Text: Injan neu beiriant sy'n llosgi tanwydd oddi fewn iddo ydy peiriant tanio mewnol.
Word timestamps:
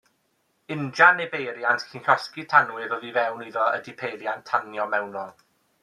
Injan 0.75 1.19
neu 1.19 1.27
beiriant 1.33 1.83
sy'n 1.85 2.03
llosgi 2.09 2.47
tanwydd 2.55 2.97
oddi 2.99 3.13
fewn 3.21 3.47
iddo 3.51 3.71
ydy 3.81 3.95
peiriant 4.03 4.47
tanio 4.53 4.91
mewnol. 4.97 5.35